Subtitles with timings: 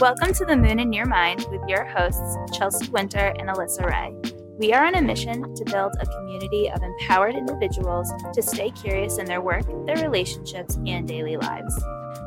[0.00, 4.14] Welcome to the Moon and Your Mind with your hosts, Chelsea Winter and Alyssa Rae.
[4.56, 9.18] We are on a mission to build a community of empowered individuals to stay curious
[9.18, 11.76] in their work, their relationships, and daily lives.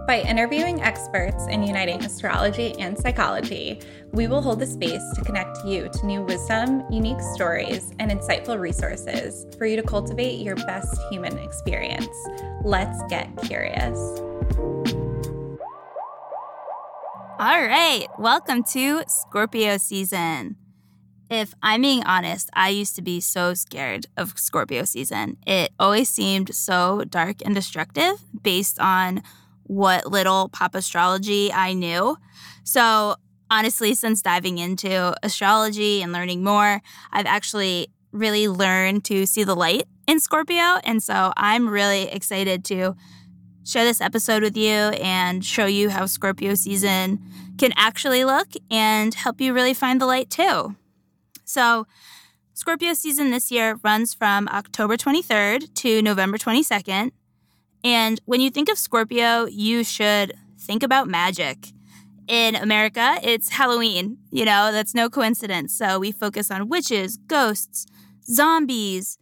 [0.05, 3.80] By interviewing experts and uniting astrology and psychology,
[4.11, 8.59] we will hold the space to connect you to new wisdom, unique stories, and insightful
[8.59, 12.09] resources for you to cultivate your best human experience.
[12.66, 13.97] Let's get curious.
[17.42, 20.58] All right, welcome to Scorpio season.
[21.28, 25.38] If I'm being honest, I used to be so scared of Scorpio season.
[25.48, 29.23] It always seemed so dark and destructive based on
[29.64, 32.16] what little pop astrology I knew.
[32.64, 33.16] So,
[33.50, 36.80] honestly, since diving into astrology and learning more,
[37.11, 40.78] I've actually really learned to see the light in Scorpio.
[40.83, 42.95] And so, I'm really excited to
[43.66, 47.20] share this episode with you and show you how Scorpio season
[47.58, 50.76] can actually look and help you really find the light too.
[51.45, 51.86] So,
[52.54, 57.12] Scorpio season this year runs from October 23rd to November 22nd.
[57.84, 61.70] And when you think of Scorpio, you should think about magic.
[62.28, 64.17] In America, it's Halloween.
[64.30, 65.73] You know, that's no coincidence.
[65.76, 67.88] So we focus on witches, ghosts,
[68.26, 69.17] zombies,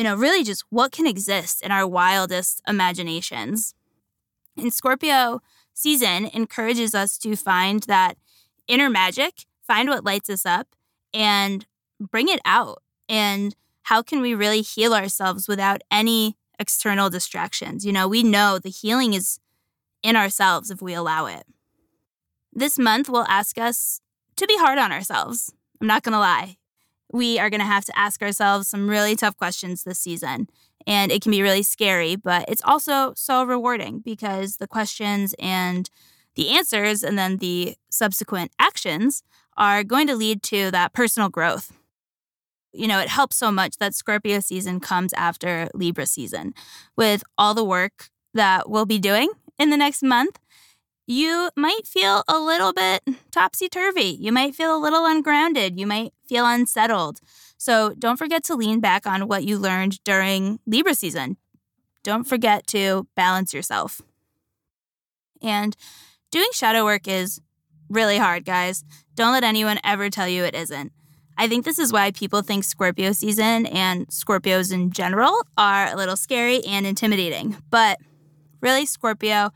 [0.00, 3.74] you know, really just what can exist in our wildest imaginations.
[4.56, 5.42] And Scorpio
[5.74, 8.16] season encourages us to find that
[8.66, 10.68] inner magic, find what lights us up,
[11.12, 11.66] and
[12.00, 12.82] bring it out.
[13.10, 17.84] And how can we really heal ourselves without any external distractions?
[17.84, 19.38] You know, we know the healing is
[20.02, 21.44] in ourselves if we allow it.
[22.54, 24.00] This month will ask us
[24.36, 25.52] to be hard on ourselves.
[25.78, 26.56] I'm not going to lie
[27.12, 30.48] we are going to have to ask ourselves some really tough questions this season.
[30.86, 35.90] And it can be really scary, but it's also so rewarding because the questions and
[36.36, 39.22] the answers and then the subsequent actions
[39.56, 41.72] are going to lead to that personal growth.
[42.72, 46.54] You know, it helps so much that Scorpio season comes after Libra season
[46.96, 50.38] with all the work that we'll be doing in the next month
[51.10, 54.16] you might feel a little bit topsy turvy.
[54.20, 55.78] You might feel a little ungrounded.
[55.78, 57.18] You might feel unsettled.
[57.58, 61.36] So don't forget to lean back on what you learned during Libra season.
[62.04, 64.00] Don't forget to balance yourself.
[65.42, 65.76] And
[66.30, 67.40] doing shadow work is
[67.88, 68.84] really hard, guys.
[69.16, 70.92] Don't let anyone ever tell you it isn't.
[71.36, 75.96] I think this is why people think Scorpio season and Scorpios in general are a
[75.96, 77.56] little scary and intimidating.
[77.68, 77.98] But
[78.60, 79.50] really, Scorpio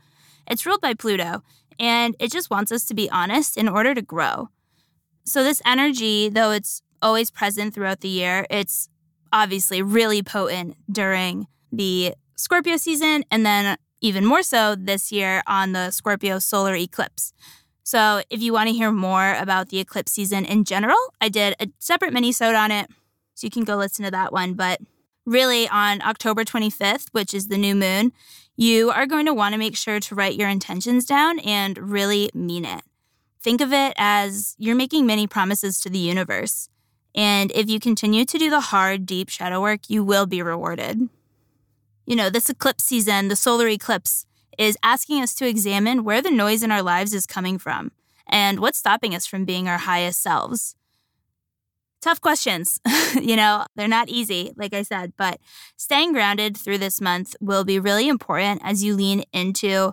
[0.47, 1.43] it's ruled by Pluto,
[1.79, 4.49] and it just wants us to be honest in order to grow.
[5.25, 8.89] So, this energy, though it's always present throughout the year, it's
[9.33, 15.71] obviously really potent during the Scorpio season, and then even more so this year on
[15.71, 17.33] the Scorpio solar eclipse.
[17.83, 21.55] So, if you want to hear more about the eclipse season in general, I did
[21.59, 22.89] a separate mini-sode on it,
[23.33, 24.53] so you can go listen to that one.
[24.53, 24.79] But
[25.25, 28.11] really, on October 25th, which is the new moon,
[28.55, 32.29] you are going to want to make sure to write your intentions down and really
[32.33, 32.81] mean it.
[33.41, 36.69] Think of it as you're making many promises to the universe.
[37.13, 41.09] And if you continue to do the hard, deep shadow work, you will be rewarded.
[42.05, 44.25] You know, this eclipse season, the solar eclipse,
[44.57, 47.91] is asking us to examine where the noise in our lives is coming from
[48.27, 50.75] and what's stopping us from being our highest selves
[52.05, 52.79] tough questions.
[53.19, 55.39] you know, they're not easy, like I said, but
[55.75, 59.91] staying grounded through this month will be really important as you lean into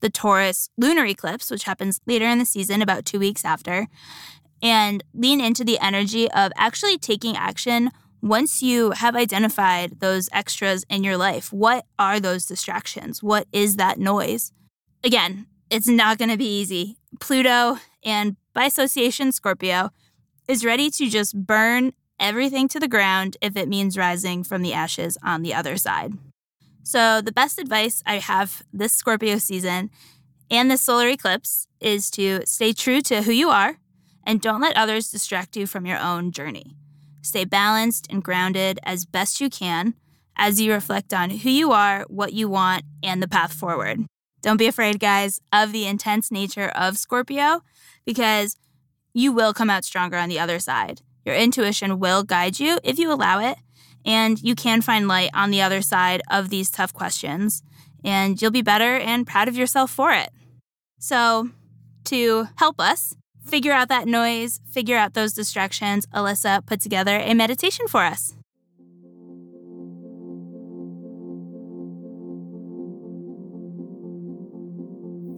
[0.00, 3.86] the Taurus lunar eclipse, which happens later in the season, about two weeks after,
[4.62, 7.90] and lean into the energy of actually taking action
[8.20, 11.50] once you have identified those extras in your life.
[11.50, 13.22] What are those distractions?
[13.22, 14.52] What is that noise?
[15.02, 16.98] Again, it's not going to be easy.
[17.20, 19.90] Pluto and by association, Scorpio
[20.46, 24.72] is ready to just burn everything to the ground if it means rising from the
[24.72, 26.14] ashes on the other side.
[26.82, 29.90] So, the best advice I have this Scorpio season
[30.50, 33.78] and this solar eclipse is to stay true to who you are
[34.26, 36.76] and don't let others distract you from your own journey.
[37.22, 39.94] Stay balanced and grounded as best you can
[40.36, 44.04] as you reflect on who you are, what you want, and the path forward.
[44.42, 47.62] Don't be afraid, guys, of the intense nature of Scorpio
[48.04, 48.56] because
[49.14, 51.00] you will come out stronger on the other side.
[51.24, 53.56] Your intuition will guide you if you allow it,
[54.04, 57.62] and you can find light on the other side of these tough questions,
[58.04, 60.30] and you'll be better and proud of yourself for it.
[60.98, 61.50] So,
[62.06, 63.14] to help us
[63.46, 68.34] figure out that noise, figure out those distractions, Alyssa put together a meditation for us.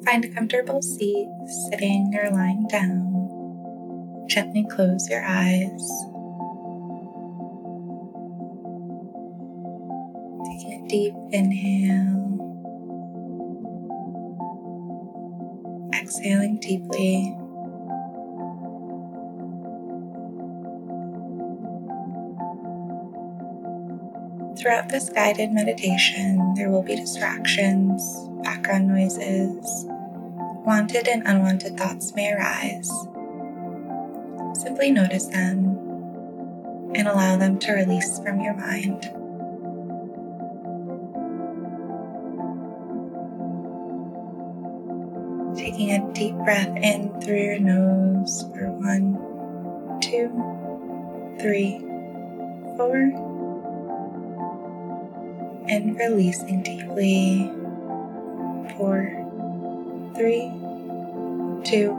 [0.05, 1.27] Find a comfortable seat,
[1.69, 3.06] sitting or lying down.
[4.29, 5.89] Gently close your eyes.
[10.45, 12.27] Taking a deep inhale.
[15.95, 17.37] Exhaling deeply.
[24.59, 28.03] Throughout this guided meditation, there will be distractions,
[28.43, 29.87] background noises,
[30.67, 32.91] wanted and unwanted thoughts may arise.
[34.67, 35.79] Simply notice them
[36.97, 39.01] and allow them to release from your mind.
[45.57, 49.15] Taking a deep breath in through your nose for one,
[50.01, 50.31] two,
[51.41, 51.79] three,
[52.77, 52.97] four,
[55.69, 57.53] and releasing deeply.
[58.77, 59.15] Four,
[60.17, 60.51] three,
[61.63, 61.93] two,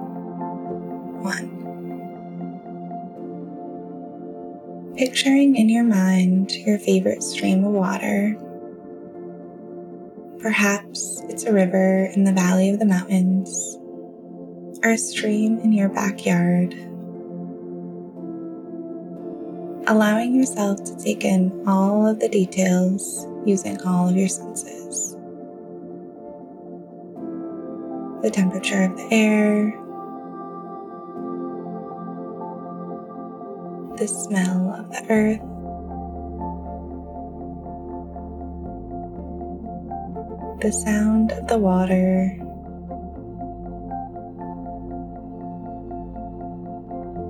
[1.23, 1.56] one.
[4.97, 8.35] Picturing in your mind your favorite stream of water.
[10.39, 13.77] Perhaps it's a river in the valley of the mountains,
[14.83, 16.73] or a stream in your backyard.
[19.87, 25.17] Allowing yourself to take in all of the details using all of your senses.
[28.21, 29.86] the temperature of the air,
[33.97, 35.41] the smell of the earth.
[40.61, 42.37] The sound of the water,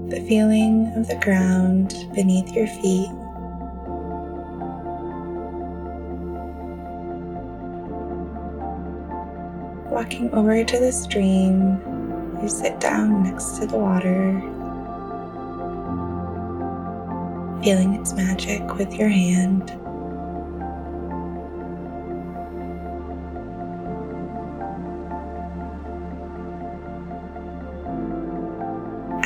[0.09, 3.11] the feeling of the ground beneath your feet.
[9.89, 11.81] walking over to the stream,
[12.39, 14.56] you sit down next to the water,
[17.63, 19.71] feeling its magic with your hand.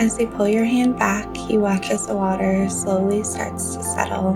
[0.01, 4.33] As you pull your hand back, you watch as the water slowly starts to settle.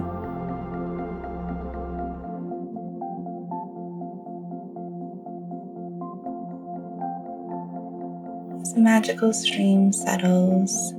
[8.62, 10.94] As the magical stream settles,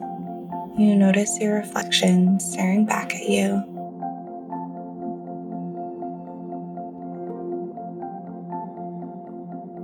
[0.79, 3.65] you notice your reflection staring back at you.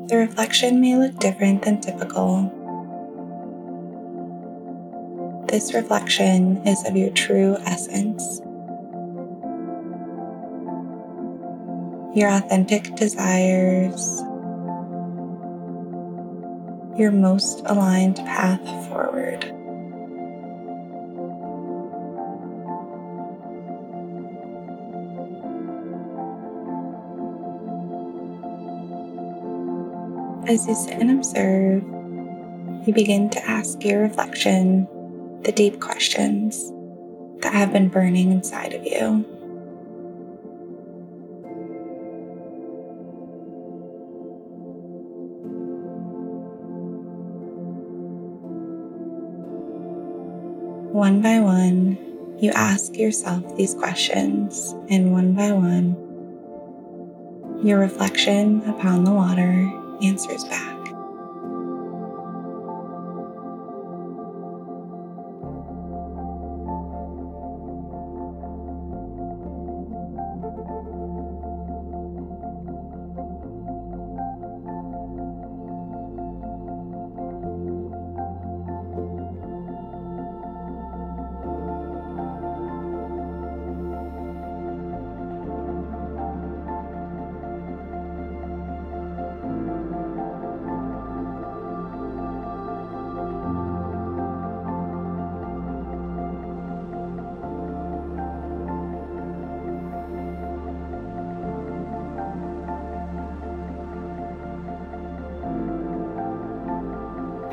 [0.09, 2.51] The reflection may look different than typical.
[5.49, 8.41] This reflection is of your true essence.
[12.15, 14.21] Your authentic desires,
[16.99, 19.62] your most aligned path forward.
[30.53, 31.83] As you sit and observe,
[32.87, 34.87] you begin to ask your reflection
[35.45, 36.71] the deep questions
[37.41, 39.25] that have been burning inside of you.
[50.93, 51.97] One by one,
[52.39, 55.97] you ask yourself these questions, and one by one,
[57.67, 60.82] your reflection upon the water answers back.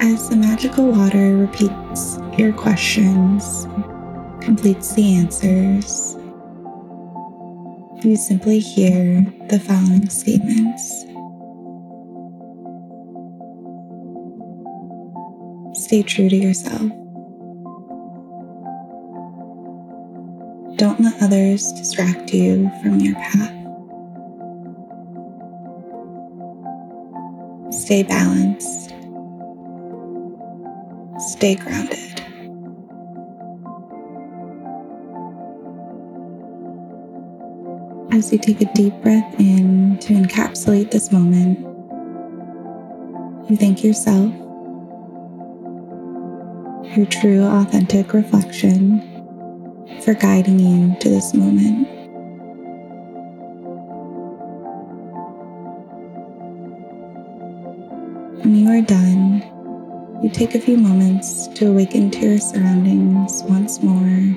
[0.10, 3.68] As the magical water repeats your questions,
[4.42, 6.16] completes the answers,
[8.04, 11.06] you simply hear the following statements.
[15.80, 16.90] Stay true to yourself.
[20.78, 23.54] Don't let others distract you from your path.
[27.72, 28.89] Stay balanced.
[31.40, 32.20] Stay grounded.
[38.12, 41.60] As you take a deep breath in to encapsulate this moment,
[43.50, 44.34] you thank yourself,
[46.98, 49.00] your true, authentic reflection,
[50.04, 51.88] for guiding you to this moment.
[58.44, 59.59] When you are done,
[60.22, 64.36] you take a few moments to awaken to your surroundings once more,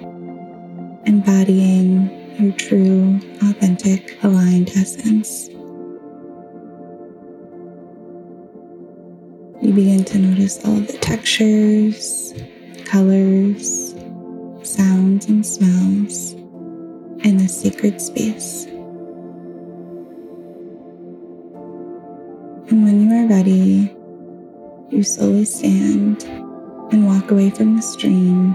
[1.06, 2.08] embodying
[2.38, 5.48] your true, authentic, aligned essence.
[9.60, 12.32] You begin to notice all the textures,
[12.84, 13.92] colors,
[14.62, 16.34] sounds, and smells
[17.24, 18.66] in this sacred space.
[22.68, 23.96] And when you are ready,
[24.92, 26.22] you slowly stand
[26.92, 28.54] and walk away from the stream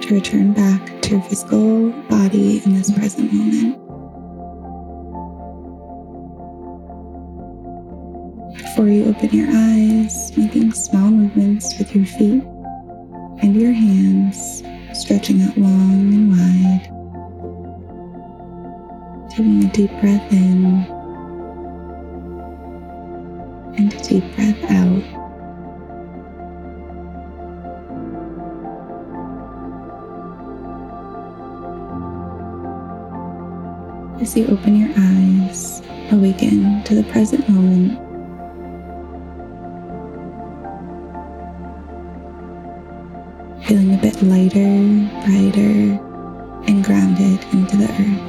[0.00, 3.76] to return back to your physical body in this present moment.
[8.56, 12.42] Before you open your eyes, making small movements with your feet
[13.42, 14.62] and your hands,
[14.94, 16.88] stretching out long and wide.
[19.30, 20.86] Taking a deep breath in
[23.76, 25.17] and a deep breath out.
[34.20, 37.96] As you open your eyes, awaken to the present moment.
[43.66, 46.00] Feeling a bit lighter, brighter,
[46.66, 48.27] and grounded into the earth.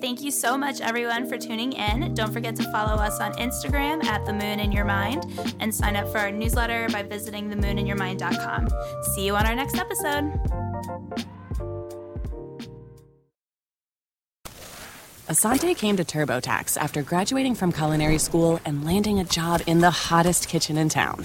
[0.00, 2.14] Thank you so much, everyone, for tuning in.
[2.14, 5.24] Don't forget to follow us on Instagram at The Moon and Your Mind
[5.58, 8.68] and sign up for our newsletter by visiting themoonandyourmind.com.
[9.14, 10.32] See you on our next episode.
[15.28, 19.90] Asante came to TurboTax after graduating from culinary school and landing a job in the
[19.90, 21.22] hottest kitchen in town.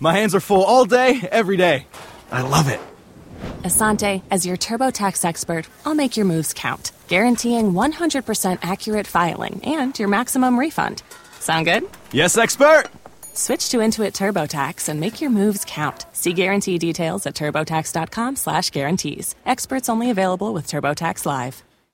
[0.00, 1.86] My hands are full all day, every day.
[2.32, 2.80] I love it.
[3.62, 9.98] Asante, as your TurboTax expert, I'll make your moves count, guaranteeing 100% accurate filing and
[9.98, 11.02] your maximum refund.
[11.40, 11.84] Sound good?
[12.12, 12.84] Yes, expert!
[13.34, 16.06] Switch to Intuit TurboTax and make your moves count.
[16.12, 19.34] See guarantee details at turbotax.com slash guarantees.
[19.44, 21.64] Experts only available with TurboTax Live.